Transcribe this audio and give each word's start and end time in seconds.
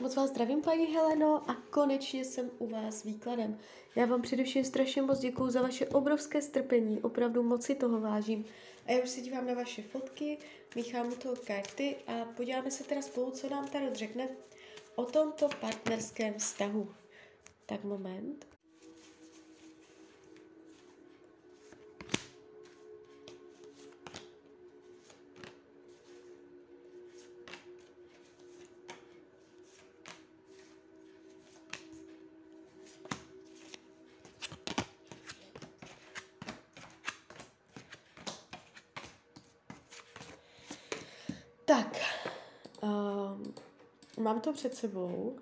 Moc 0.00 0.16
vás 0.16 0.30
zdravím, 0.30 0.62
paní 0.62 0.86
Heleno, 0.86 1.50
a 1.50 1.54
konečně 1.70 2.24
jsem 2.24 2.50
u 2.58 2.66
vás 2.66 2.94
s 2.94 3.04
výkladem. 3.04 3.58
Já 3.96 4.06
vám 4.06 4.22
především 4.22 4.64
strašně 4.64 5.02
moc 5.02 5.18
děkuju 5.18 5.50
za 5.50 5.62
vaše 5.62 5.88
obrovské 5.88 6.42
strpení, 6.42 7.02
opravdu 7.02 7.42
moc 7.42 7.64
si 7.64 7.74
toho 7.74 8.00
vážím. 8.00 8.44
A 8.86 8.92
já 8.92 9.02
už 9.02 9.10
se 9.10 9.20
dívám 9.20 9.46
na 9.46 9.54
vaše 9.54 9.82
fotky, 9.82 10.38
míchám 10.74 11.12
u 11.12 11.16
toho 11.16 11.36
karty 11.46 11.96
a 12.06 12.24
podíváme 12.24 12.70
se 12.70 12.84
teda 12.84 13.02
spolu, 13.02 13.30
co 13.30 13.48
nám 13.48 13.68
tady 13.68 13.86
řekne 13.92 14.28
o 14.94 15.04
tomto 15.04 15.48
partnerském 15.60 16.34
vztahu. 16.34 16.94
Tak 17.66 17.84
moment. 17.84 18.46
Tak, 41.70 41.96
um, 42.82 43.54
mám 44.18 44.40
to 44.40 44.52
před 44.52 44.74
sebou. 44.74 45.38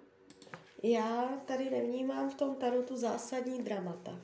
Já 0.83 1.29
tady 1.47 1.71
nevnímám 1.71 2.31
v 2.31 2.35
tom 2.35 2.55
tarotu 2.55 2.97
zásadní 2.97 3.63
dramata. 3.63 4.11
Uh, 4.11 4.19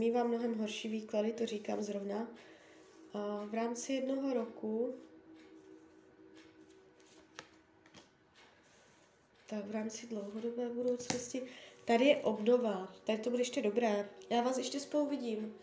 mývám 0.00 0.28
mnohem 0.28 0.58
horší 0.58 0.88
výklady, 0.88 1.32
to 1.32 1.46
říkám 1.46 1.82
zrovna. 1.82 2.18
Uh, 2.18 3.50
v 3.50 3.54
rámci 3.54 3.92
jednoho 3.92 4.34
roku 4.34 4.94
tak 9.46 9.64
v 9.64 9.70
rámci 9.70 10.06
dlouhodobé 10.06 10.68
budoucnosti. 10.68 11.42
Tady 11.84 12.04
je 12.04 12.16
obnova, 12.16 12.94
tady 13.04 13.18
to 13.18 13.30
bude 13.30 13.42
ještě 13.42 13.62
dobré. 13.62 14.08
Já 14.30 14.42
vás 14.42 14.58
ještě 14.58 14.80
spolu 14.80 15.06
vidím 15.06 15.54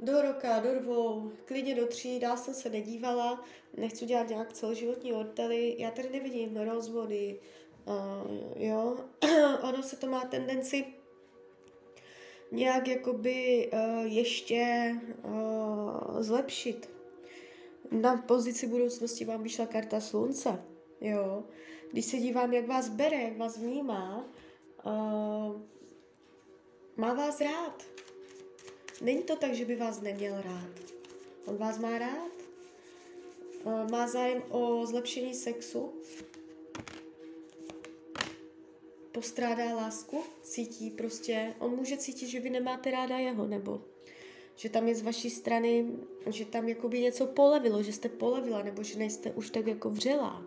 do 0.00 0.22
roka, 0.22 0.60
do 0.60 0.80
dvou, 0.80 1.32
klidně 1.44 1.74
do 1.74 1.86
tří, 1.86 2.20
dál 2.20 2.36
jsem 2.36 2.54
se 2.54 2.70
nedívala, 2.70 3.44
nechci 3.76 4.06
dělat 4.06 4.28
nějak 4.28 4.52
celoživotní 4.52 5.12
ortely, 5.12 5.76
já 5.78 5.90
tady 5.90 6.10
nevidím 6.10 6.56
rozvody, 6.56 7.40
uh, 7.84 8.62
jo, 8.62 8.96
ono 9.62 9.82
se 9.82 9.96
to 9.96 10.06
má 10.06 10.24
tendenci 10.24 10.84
nějak 12.52 12.88
jakoby 12.88 13.70
uh, 13.72 14.12
ještě 14.12 14.94
uh, 15.24 16.22
zlepšit. 16.22 16.90
Na 17.90 18.16
pozici 18.16 18.66
budoucnosti 18.66 19.24
vám 19.24 19.42
vyšla 19.42 19.66
karta 19.66 20.00
slunce, 20.00 20.64
jo. 21.00 21.44
Když 21.92 22.04
se 22.04 22.16
dívám, 22.16 22.52
jak 22.52 22.66
vás 22.66 22.88
bere, 22.88 23.22
jak 23.22 23.38
vás 23.38 23.58
vnímá, 23.58 24.28
uh, 24.86 25.62
má 26.96 27.14
vás 27.14 27.40
rád, 27.40 27.93
Není 29.04 29.22
to 29.22 29.36
tak, 29.36 29.54
že 29.54 29.64
by 29.64 29.76
vás 29.76 30.00
neměl 30.00 30.42
rád. 30.42 30.70
On 31.44 31.56
vás 31.56 31.78
má 31.78 31.98
rád, 31.98 32.32
má 33.90 34.06
zájem 34.08 34.42
o 34.50 34.86
zlepšení 34.86 35.34
sexu, 35.34 35.92
postrádá 39.12 39.74
lásku, 39.74 40.22
cítí 40.42 40.90
prostě, 40.90 41.54
on 41.58 41.76
může 41.76 41.96
cítit, 41.96 42.28
že 42.28 42.40
vy 42.40 42.50
nemáte 42.50 42.90
ráda 42.90 43.18
jeho, 43.18 43.46
nebo 43.46 43.84
že 44.56 44.68
tam 44.68 44.88
je 44.88 44.94
z 44.94 45.02
vaší 45.02 45.30
strany, 45.30 45.86
že 46.26 46.44
tam 46.44 46.68
jakoby 46.68 47.00
něco 47.00 47.26
polevilo, 47.26 47.82
že 47.82 47.92
jste 47.92 48.08
polevila, 48.08 48.62
nebo 48.62 48.82
že 48.82 48.98
nejste 48.98 49.32
už 49.32 49.50
tak 49.50 49.66
jako 49.66 49.90
vřelá. 49.90 50.46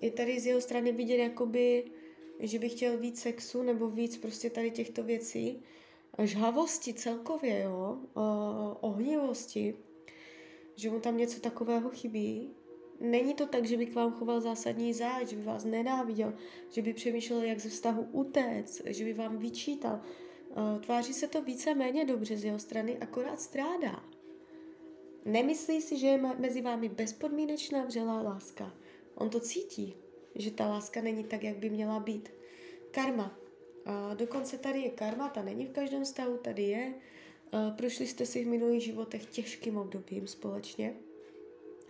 je 0.00 0.10
tady 0.10 0.40
z 0.40 0.46
jeho 0.46 0.60
strany 0.60 0.92
vidět 0.92 1.16
jakoby, 1.16 1.84
že 2.40 2.58
by 2.58 2.68
chtěl 2.68 2.98
víc 2.98 3.20
sexu, 3.20 3.62
nebo 3.62 3.88
víc 3.90 4.16
prostě 4.16 4.50
tady 4.50 4.70
těchto 4.70 5.02
věcí 5.02 5.62
žhavosti 6.24 6.94
celkově, 6.94 7.62
jo, 7.62 7.98
ohnivosti, 8.80 9.74
že 10.74 10.90
mu 10.90 11.00
tam 11.00 11.16
něco 11.16 11.40
takového 11.40 11.90
chybí. 11.90 12.50
Není 13.00 13.34
to 13.34 13.46
tak, 13.46 13.64
že 13.64 13.76
by 13.76 13.86
k 13.86 13.94
vám 13.94 14.12
choval 14.12 14.40
zásadní 14.40 14.94
záď, 14.94 15.28
že 15.28 15.36
by 15.36 15.42
vás 15.42 15.64
nenáviděl, 15.64 16.34
že 16.70 16.82
by 16.82 16.92
přemýšlel, 16.94 17.42
jak 17.42 17.58
ze 17.58 17.68
vztahu 17.68 18.08
utéct, 18.12 18.82
že 18.86 19.04
by 19.04 19.12
vám 19.12 19.38
vyčítal. 19.38 20.00
Tváří 20.80 21.12
se 21.12 21.28
to 21.28 21.42
více 21.42 21.74
méně 21.74 22.04
dobře 22.04 22.36
z 22.36 22.44
jeho 22.44 22.58
strany, 22.58 22.98
akorát 22.98 23.40
strádá. 23.40 24.04
Nemyslí 25.24 25.82
si, 25.82 25.98
že 25.98 26.06
je 26.06 26.34
mezi 26.38 26.62
vámi 26.62 26.88
bezpodmínečná 26.88 27.84
vřelá 27.84 28.22
láska. 28.22 28.74
On 29.14 29.30
to 29.30 29.40
cítí, 29.40 29.94
že 30.34 30.50
ta 30.50 30.68
láska 30.68 31.00
není 31.02 31.24
tak, 31.24 31.44
jak 31.44 31.56
by 31.56 31.70
měla 31.70 32.00
být. 32.00 32.32
Karma. 32.90 33.38
Dokonce 34.14 34.58
tady 34.58 34.80
je 34.80 34.90
karma, 34.90 35.28
ta 35.28 35.42
není 35.42 35.66
v 35.66 35.70
každém 35.70 36.04
stavu, 36.04 36.36
tady 36.36 36.62
je. 36.62 36.94
Prošli 37.76 38.06
jste 38.06 38.26
si 38.26 38.44
v 38.44 38.48
minulých 38.48 38.82
životech 38.82 39.26
těžkým 39.26 39.76
obdobím 39.76 40.26
společně, 40.26 40.94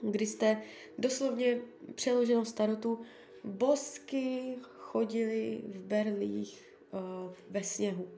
kdy 0.02 0.26
jste 0.26 0.62
doslovně 0.98 1.60
přeloženou 1.94 2.44
starotu 2.44 3.00
bosky 3.44 4.56
chodili 4.62 5.60
v 5.64 5.78
berlích 5.78 6.64
ve 7.50 7.64
sněhu. 7.64 8.08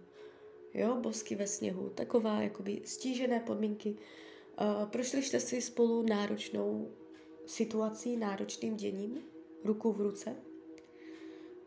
Jo, 0.75 0.97
bosky 0.97 1.35
ve 1.35 1.47
sněhu, 1.47 1.89
taková 1.89 2.41
jakoby 2.41 2.81
stížené 2.85 3.41
podmínky. 3.41 3.97
Prošli 4.91 5.23
jste 5.23 5.41
si 5.41 5.63
spolu 5.63 6.03
náročnou 6.03 6.91
situací, 7.47 8.17
náročným 8.17 8.77
děním, 8.77 9.19
ruku 9.65 9.93
v 9.93 10.01
ruce. 10.01 10.37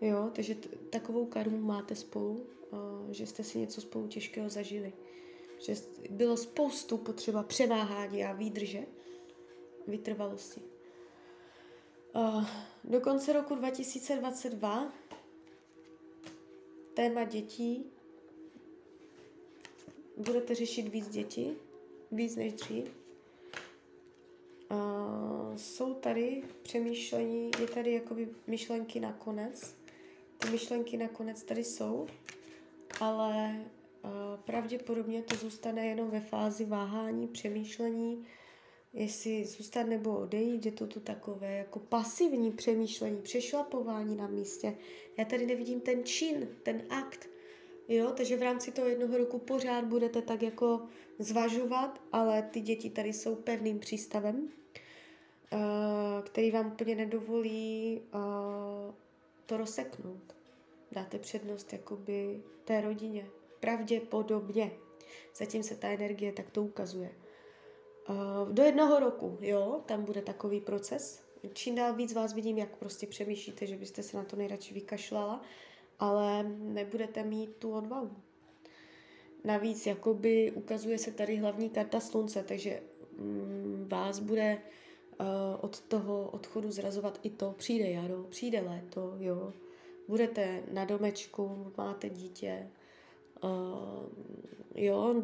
Jo, 0.01 0.29
takže 0.33 0.55
t- 0.55 0.69
takovou 0.89 1.25
karmu 1.25 1.57
máte 1.57 1.95
spolu, 1.95 2.47
uh, 2.71 2.79
že 3.11 3.27
jste 3.27 3.43
si 3.43 3.59
něco 3.59 3.81
spolu 3.81 4.07
těžkého 4.07 4.49
zažili. 4.49 4.93
Že 5.59 5.75
bylo 6.09 6.37
spoustu 6.37 6.97
potřeba 6.97 7.43
převáhání 7.43 8.25
a 8.25 8.33
výdrže, 8.33 8.85
vytrvalosti. 9.87 10.61
Uh, 12.15 12.45
do 12.83 13.01
konce 13.01 13.33
roku 13.33 13.55
2022 13.55 14.93
téma 16.93 17.23
dětí 17.23 17.91
budete 20.17 20.55
řešit 20.55 20.87
víc 20.87 21.09
dětí, 21.09 21.53
víc 22.11 22.35
než 22.35 22.53
dřív. 22.53 22.85
Uh, 24.71 25.55
jsou 25.55 25.93
tady 25.93 26.43
přemýšlení, 26.61 27.51
je 27.59 27.67
tady 27.67 27.93
jakoby 27.93 28.29
myšlenky 28.47 28.99
na 28.99 29.13
konec, 29.13 29.75
ty 30.41 30.49
myšlenky 30.49 30.97
nakonec 30.97 31.43
tady 31.43 31.63
jsou, 31.63 32.07
ale 32.99 33.65
uh, 34.03 34.11
pravděpodobně 34.45 35.21
to 35.21 35.35
zůstane 35.35 35.87
jenom 35.87 36.09
ve 36.09 36.19
fázi 36.19 36.65
váhání, 36.65 37.27
přemýšlení, 37.27 38.25
jestli 38.93 39.45
zůstat 39.45 39.83
nebo 39.83 40.17
odejít, 40.17 40.65
je 40.65 40.71
to 40.71 40.87
tu 40.87 40.99
takové 40.99 41.55
jako 41.55 41.79
pasivní 41.79 42.51
přemýšlení, 42.51 43.21
přešlapování 43.21 44.15
na 44.15 44.27
místě. 44.27 44.77
Já 45.17 45.25
tady 45.25 45.45
nevidím 45.45 45.81
ten 45.81 46.03
čin, 46.03 46.47
ten 46.63 46.81
akt, 46.89 47.29
jo, 47.87 48.11
takže 48.17 48.37
v 48.37 48.41
rámci 48.41 48.71
toho 48.71 48.87
jednoho 48.87 49.17
roku 49.17 49.39
pořád 49.39 49.85
budete 49.85 50.21
tak 50.21 50.41
jako 50.41 50.81
zvažovat, 51.19 52.01
ale 52.11 52.41
ty 52.41 52.61
děti 52.61 52.89
tady 52.89 53.13
jsou 53.13 53.35
pevným 53.35 53.79
přístavem, 53.79 54.35
uh, 55.53 55.59
který 56.23 56.51
vám 56.51 56.67
úplně 56.67 56.95
nedovolí 56.95 58.01
uh, 58.13 58.93
to 59.45 59.57
rozseknout. 59.57 60.35
Dáte 60.91 61.19
přednost 61.19 61.73
jakoby 61.73 62.43
té 62.65 62.81
rodině. 62.81 63.27
Pravděpodobně. 63.59 64.71
Zatím 65.35 65.63
se 65.63 65.75
ta 65.75 65.87
energie 65.87 66.31
tak 66.31 66.49
to 66.49 66.63
ukazuje. 66.63 67.11
Uh, 68.09 68.53
do 68.53 68.63
jednoho 68.63 68.99
roku, 68.99 69.37
jo, 69.41 69.81
tam 69.85 70.05
bude 70.05 70.21
takový 70.21 70.61
proces. 70.61 71.23
Čím 71.53 71.75
dál 71.75 71.93
víc 71.93 72.13
vás 72.13 72.33
vidím, 72.33 72.57
jak 72.57 72.77
prostě 72.77 73.07
přemýšlíte, 73.07 73.65
že 73.65 73.77
byste 73.77 74.03
se 74.03 74.17
na 74.17 74.23
to 74.23 74.35
nejradši 74.35 74.73
vykašlala, 74.73 75.41
ale 75.99 76.43
nebudete 76.43 77.23
mít 77.23 77.55
tu 77.55 77.71
odvahu. 77.71 78.11
Navíc 79.43 79.85
jakoby 79.85 80.51
ukazuje 80.51 80.97
se 80.97 81.11
tady 81.11 81.35
hlavní 81.35 81.69
karta 81.69 81.99
slunce, 81.99 82.43
takže 82.43 82.81
mm, 83.17 83.87
vás 83.91 84.19
bude 84.19 84.61
od 85.61 85.81
toho 85.81 86.29
odchodu 86.29 86.71
zrazovat 86.71 87.19
i 87.23 87.29
to, 87.29 87.55
přijde 87.57 87.89
jaro, 87.89 88.23
přijde 88.29 88.61
léto, 88.61 89.15
jo, 89.19 89.53
budete 90.07 90.63
na 90.71 90.85
domečku, 90.85 91.71
máte 91.77 92.09
dítě, 92.09 92.67
uh, 93.43 93.49
jo, 94.75 95.15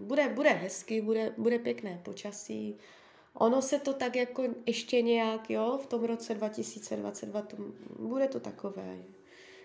bude, 0.00 0.28
bude 0.28 0.50
hezky, 0.50 1.00
bude, 1.00 1.34
bude 1.38 1.58
pěkné 1.58 2.00
počasí. 2.04 2.76
Ono 3.34 3.62
se 3.62 3.78
to 3.78 3.92
tak 3.92 4.16
jako 4.16 4.44
ještě 4.66 5.02
nějak, 5.02 5.50
jo, 5.50 5.78
v 5.82 5.86
tom 5.86 6.04
roce 6.04 6.34
2022 6.34 7.42
to, 7.42 7.56
bude 7.98 8.28
to 8.28 8.40
takové. 8.40 8.98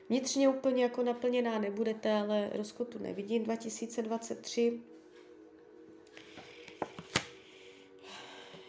Vnitřně 0.10 0.50
úplně 0.50 0.84
jako 0.84 1.04
naplněná 1.04 1.60
nebudete, 1.60 2.14
ale 2.14 2.50
rozkotu 2.54 3.00
nevidím. 3.00 3.44
2023 3.44 4.82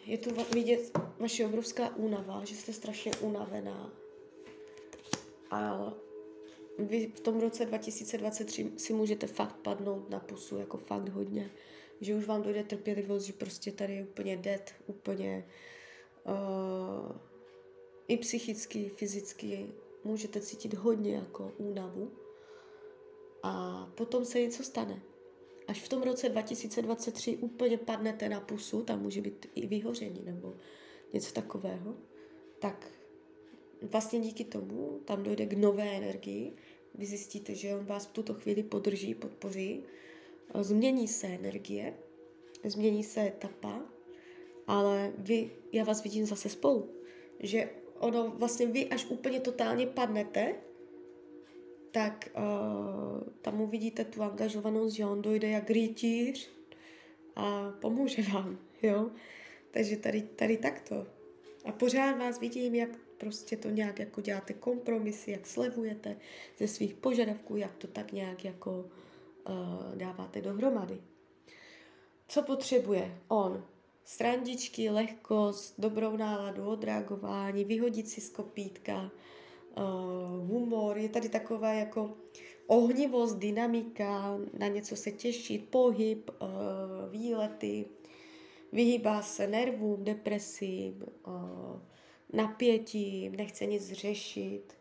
je 0.06 0.19
tu 0.19 0.31
vidět 0.55 0.99
vaše 1.20 1.47
obrovská 1.47 1.97
únava, 1.97 2.44
že 2.44 2.56
jste 2.56 2.73
strašně 2.73 3.12
unavená. 3.17 3.93
A 5.50 5.93
vy 6.79 7.12
v 7.15 7.20
tom 7.20 7.41
roce 7.41 7.65
2023 7.65 8.73
si 8.76 8.93
můžete 8.93 9.26
fakt 9.26 9.56
padnout 9.56 10.11
na 10.11 10.20
pusu, 10.20 10.59
jako 10.59 10.79
fakt 10.79 11.09
hodně. 11.09 11.50
Že 12.00 12.15
už 12.15 12.26
vám 12.26 12.43
dojde 12.43 12.65
trpělivost, 12.65 13.25
že 13.25 13.32
prostě 13.32 13.73
tady 13.73 13.94
je 13.94 14.03
úplně 14.03 14.37
dead, 14.37 14.75
úplně 14.87 15.47
uh, 16.25 17.17
i 18.09 18.17
psychicky, 18.17 18.88
fyzicky 18.88 19.67
můžete 20.05 20.41
cítit 20.41 20.75
hodně 20.75 21.14
jako 21.14 21.53
únavu. 21.56 22.12
A 23.43 23.87
potom 23.94 24.25
se 24.25 24.41
něco 24.41 24.62
stane. 24.62 25.03
Až 25.67 25.82
v 25.82 25.88
tom 25.88 26.03
roce 26.03 26.29
2023 26.29 27.37
úplně 27.37 27.79
padnete 27.79 28.29
na 28.29 28.41
pusu, 28.41 28.82
tam 28.82 29.03
může 29.03 29.21
být 29.21 29.47
i 29.55 29.67
vyhoření 29.67 30.23
nebo 30.25 30.56
něco 31.13 31.33
takového, 31.33 31.95
tak 32.59 32.91
vlastně 33.83 34.21
díky 34.21 34.45
tomu 34.45 35.01
tam 35.05 35.23
dojde 35.23 35.47
k 35.47 35.53
nové 35.53 35.97
energii. 35.97 36.53
Vy 36.95 37.07
zjistíte, 37.07 37.55
že 37.55 37.75
on 37.75 37.85
vás 37.85 38.07
v 38.07 38.13
tuto 38.13 38.35
chvíli 38.35 38.63
podrží, 38.63 39.15
podpoří. 39.15 39.83
Změní 40.61 41.09
se 41.09 41.27
energie, 41.27 41.95
změní 42.65 43.05
se 43.05 43.21
etapa, 43.21 43.81
ale 44.67 45.13
vy, 45.19 45.51
já 45.73 45.85
vás 45.85 46.03
vidím 46.03 46.27
zase 46.27 46.49
spolu. 46.49 46.91
Že 47.41 47.71
ono 47.99 48.31
vlastně 48.31 48.67
vy 48.67 48.89
až 48.89 49.07
úplně 49.09 49.41
totálně 49.41 49.87
padnete, 49.87 50.55
tak 51.91 52.31
uh, 52.37 53.23
tam 53.43 53.61
uvidíte 53.61 54.05
tu 54.05 54.23
angažovanost, 54.23 54.97
že 54.97 55.07
on 55.07 55.23
dojde 55.23 55.49
jak 55.49 55.71
rytíř 55.71 56.51
a 57.37 57.71
pomůže 57.81 58.23
vám, 58.23 58.59
jo. 58.83 59.11
Takže 59.70 59.97
tady, 59.97 60.23
tady 60.23 60.56
takto. 60.56 61.06
A 61.65 61.73
pořád 61.73 62.19
vás 62.19 62.41
vidím, 62.41 62.75
jak 62.75 62.91
prostě 63.19 63.56
to 63.56 63.70
nějak 63.70 63.99
jako 63.99 64.20
děláte 64.20 64.53
kompromisy, 64.53 65.31
jak 65.31 65.47
slevujete 65.47 66.17
ze 66.59 66.69
svých 66.69 66.94
požadavků, 66.94 67.56
jak 67.56 67.76
to 67.76 67.87
tak 67.87 68.12
nějak 68.12 68.44
jako 68.44 68.70
uh, 69.49 69.94
dáváte 69.94 70.41
dohromady. 70.41 71.00
Co 72.29 72.43
potřebuje 72.43 73.19
on? 73.29 73.65
Srandičky, 74.05 74.91
lehkost, 74.91 75.75
dobrou 75.81 76.17
náladu, 76.17 76.64
odreagování, 76.67 77.64
vyhodit 77.64 78.09
si 78.09 78.21
z 78.21 78.31
kopítka, 78.31 79.11
uh, 79.76 80.49
humor, 80.49 80.99
je 80.99 81.09
tady 81.09 81.29
taková 81.29 81.73
jako 81.73 82.17
ohnivost, 82.67 83.38
dynamika, 83.38 84.38
na 84.59 84.69
něco 84.69 84.97
se 84.97 85.11
těšit, 85.11 85.69
pohyb, 85.69 86.31
uh, 86.31 87.11
výlety, 87.11 87.87
vyhýbá 88.73 89.23
se 89.23 89.47
nervům, 89.47 90.05
depresím, 90.05 91.05
napětím, 92.32 93.37
nechce 93.37 93.67
nic 93.67 93.93
řešit. 93.93 94.75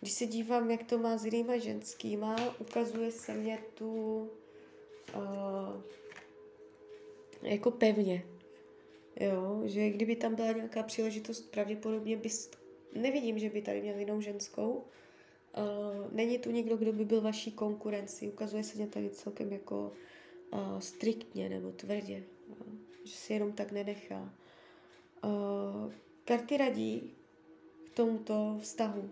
Když 0.00 0.12
se 0.12 0.26
dívám, 0.26 0.70
jak 0.70 0.82
to 0.82 0.98
má 0.98 1.16
s 1.18 1.24
jinýma 1.24 1.58
ženskýma, 1.58 2.36
ukazuje 2.58 3.10
se 3.10 3.34
mě 3.34 3.58
tu 3.74 4.30
jako 7.42 7.70
pevně. 7.70 8.24
Jo, 9.20 9.62
že 9.64 9.90
kdyby 9.90 10.16
tam 10.16 10.34
byla 10.34 10.52
nějaká 10.52 10.82
příležitost, 10.82 11.50
pravděpodobně 11.50 12.16
bys 12.16 12.50
nevidím, 12.94 13.38
že 13.38 13.50
by 13.50 13.62
tady 13.62 13.82
měl 13.82 13.98
jinou 13.98 14.20
ženskou. 14.20 14.70
Uh, 14.72 16.12
není 16.12 16.38
tu 16.38 16.50
někdo, 16.50 16.76
kdo 16.76 16.92
by 16.92 17.04
byl 17.04 17.20
vaší 17.20 17.52
konkurenci. 17.52 18.28
Ukazuje 18.28 18.64
se 18.64 18.78
mě 18.78 18.86
tady 18.86 19.10
celkem 19.10 19.52
jako 19.52 19.92
uh, 20.52 20.78
striktně 20.78 21.48
nebo 21.48 21.72
tvrdě. 21.72 22.24
Uh, 22.48 22.56
že 23.04 23.16
si 23.16 23.32
jenom 23.32 23.52
tak 23.52 23.72
nenechá. 23.72 24.34
Uh, 25.24 25.92
karty 26.24 26.56
radí 26.56 27.14
k 27.86 27.96
tomuto 27.96 28.58
vztahu. 28.60 29.10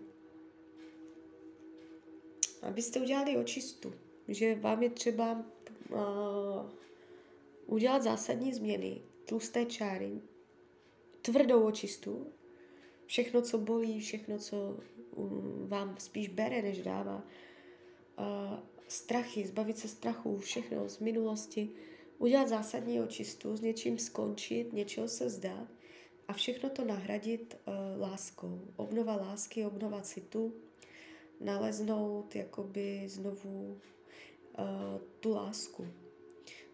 Abyste 2.61 3.01
udělali 3.01 3.37
očistu. 3.37 3.93
Že 4.27 4.55
vám 4.55 4.83
je 4.83 4.89
třeba 4.89 5.45
uh, 5.89 6.69
udělat 7.65 8.03
zásadní 8.03 8.53
změny, 8.53 9.01
tlusté 9.25 9.65
čáry, 9.65 10.21
tvrdou 11.21 11.63
očistu, 11.63 12.27
všechno, 13.05 13.41
co 13.41 13.57
bolí, 13.57 13.99
všechno, 13.99 14.37
co 14.37 14.77
um, 15.15 15.67
vám 15.67 15.95
spíš 15.99 16.27
bere, 16.29 16.61
než 16.61 16.81
dává. 16.81 17.23
Uh, 18.19 18.59
strachy, 18.87 19.47
zbavit 19.47 19.77
se 19.77 19.87
strachu, 19.87 20.37
všechno 20.37 20.89
z 20.89 20.99
minulosti, 20.99 21.69
udělat 22.23 22.47
zásadní 22.47 23.01
očistu, 23.01 23.57
s 23.57 23.61
něčím 23.61 23.97
skončit, 23.97 24.73
něčeho 24.73 25.07
se 25.07 25.29
zdát 25.29 25.67
a 26.27 26.33
všechno 26.33 26.69
to 26.69 26.85
nahradit 26.85 27.57
uh, 27.67 28.01
láskou. 28.01 28.61
Obnova 28.75 29.15
lásky, 29.15 29.65
obnova 29.65 30.01
citu, 30.01 30.53
naleznout 31.39 32.35
jakoby 32.35 33.03
znovu 33.07 33.77
uh, 34.59 35.01
tu 35.19 35.31
lásku. 35.31 35.87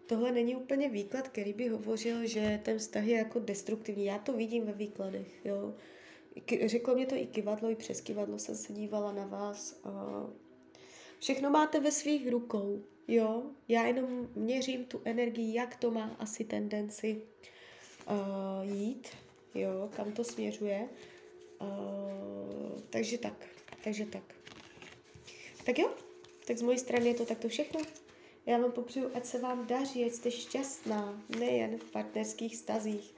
Tohle 0.06 0.32
není 0.32 0.56
úplně 0.56 0.88
výklad, 0.88 1.28
který 1.28 1.52
by 1.52 1.68
hovořil, 1.68 2.26
že 2.26 2.60
ten 2.62 2.78
vztah 2.78 3.04
je 3.04 3.16
jako 3.16 3.38
destruktivní. 3.38 4.04
Já 4.04 4.18
to 4.18 4.32
vidím 4.32 4.64
ve 4.64 4.72
výkladech, 4.72 5.44
jo. 5.44 5.74
Řeklo 6.66 6.94
mě 6.94 7.06
to 7.06 7.14
i 7.14 7.26
kivadlo, 7.26 7.70
i 7.70 7.74
přes 7.74 8.00
kivadlo 8.00 8.38
jsem 8.38 8.54
se 8.54 8.72
dívala 8.72 9.12
na 9.12 9.26
vás. 9.26 9.80
Všechno 11.20 11.50
máte 11.50 11.80
ve 11.80 11.92
svých 11.92 12.28
rukou, 12.28 12.82
jo. 13.08 13.42
Já 13.68 13.86
jenom 13.86 14.28
měřím 14.34 14.84
tu 14.84 15.00
energii, 15.04 15.54
jak 15.54 15.76
to 15.76 15.90
má 15.90 16.16
asi 16.18 16.44
tendenci 16.44 17.22
uh, 18.10 18.72
jít, 18.76 19.08
jo, 19.54 19.90
kam 19.96 20.12
to 20.12 20.24
směřuje. 20.24 20.88
Uh, 21.60 22.80
takže 22.90 23.18
tak, 23.18 23.46
takže 23.84 24.06
tak. 24.06 24.34
Tak 25.66 25.78
jo, 25.78 25.94
tak 26.46 26.58
z 26.58 26.62
mojí 26.62 26.78
strany 26.78 27.06
je 27.06 27.14
to 27.14 27.26
takto 27.26 27.48
všechno. 27.48 27.80
Já 28.46 28.58
vám 28.58 28.72
popřeju, 28.72 29.10
ať 29.14 29.24
se 29.24 29.38
vám 29.38 29.66
daří, 29.66 30.04
ať 30.04 30.12
jste 30.12 30.30
šťastná, 30.30 31.22
nejen 31.38 31.78
v 31.78 31.90
partnerských 31.90 32.56
stazích, 32.56 33.14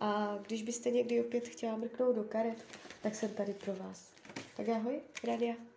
a 0.00 0.38
když 0.46 0.62
byste 0.62 0.90
někdy 0.90 1.20
opět 1.20 1.48
chtěla 1.48 1.76
mrknout 1.76 2.16
do 2.16 2.24
karet, 2.24 2.64
tak 3.02 3.14
jsem 3.14 3.34
tady 3.34 3.54
pro 3.54 3.74
vás. 3.74 4.12
Tak 4.56 4.68
ahoj, 4.68 5.00
Radia. 5.24 5.73